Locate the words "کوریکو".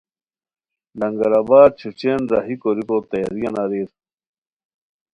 2.61-2.97